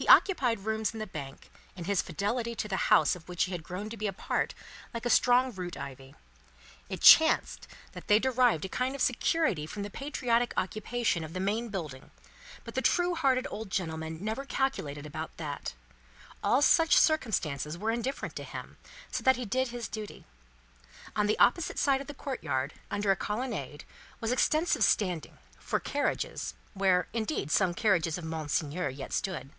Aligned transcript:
He 0.00 0.06
occupied 0.06 0.60
rooms 0.60 0.92
in 0.92 1.00
the 1.00 1.08
Bank, 1.08 1.50
in 1.74 1.84
his 1.86 2.02
fidelity 2.02 2.54
to 2.54 2.68
the 2.68 2.76
House 2.86 3.16
of 3.16 3.28
which 3.28 3.44
he 3.44 3.52
had 3.52 3.64
grown 3.64 3.90
to 3.90 3.96
be 3.96 4.06
a 4.06 4.12
part, 4.12 4.54
like 4.94 5.06
strong 5.10 5.50
root 5.52 5.76
ivy. 5.76 6.14
It 6.88 7.00
chanced 7.00 7.66
that 7.92 8.06
they 8.06 8.20
derived 8.20 8.64
a 8.64 8.68
kind 8.68 8.94
of 8.94 9.00
security 9.02 9.66
from 9.66 9.82
the 9.82 9.90
patriotic 9.90 10.54
occupation 10.56 11.24
of 11.24 11.32
the 11.32 11.40
main 11.40 11.68
building, 11.68 12.12
but 12.62 12.76
the 12.76 12.80
true 12.80 13.16
hearted 13.16 13.48
old 13.50 13.70
gentleman 13.70 14.24
never 14.24 14.44
calculated 14.44 15.04
about 15.04 15.36
that. 15.36 15.74
All 16.44 16.62
such 16.62 16.96
circumstances 16.96 17.76
were 17.76 17.90
indifferent 17.90 18.36
to 18.36 18.44
him, 18.44 18.76
so 19.10 19.24
that 19.24 19.34
he 19.36 19.44
did 19.44 19.68
his 19.68 19.88
duty. 19.88 20.24
On 21.16 21.26
the 21.26 21.38
opposite 21.40 21.78
side 21.78 22.00
of 22.00 22.06
the 22.06 22.14
courtyard, 22.14 22.72
under 22.88 23.10
a 23.10 23.16
colonnade, 23.16 23.84
was 24.20 24.30
extensive 24.30 24.84
standing 24.84 25.38
for 25.58 25.80
carriages 25.80 26.54
where, 26.72 27.08
indeed, 27.12 27.50
some 27.50 27.74
carriages 27.74 28.16
of 28.16 28.24
Monseigneur 28.24 28.88
yet 28.90 29.12
stood. 29.12 29.50